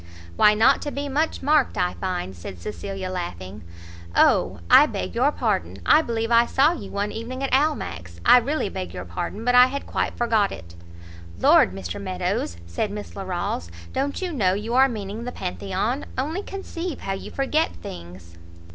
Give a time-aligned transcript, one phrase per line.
[0.35, 3.61] "Why not to be much marked, I find!" said Cecilia, laughing.
[4.15, 5.77] "O, I beg your pardon!
[5.85, 9.53] I believe I saw you one evening at Almack's; I really beg your pardon, but
[9.53, 10.73] I had quite forgot it."
[11.39, 16.07] "Lord, Mr Meadows," said Miss Larolles, "don't you know you are meaning the Pantheon?
[16.17, 18.39] only conceive how you forget things!"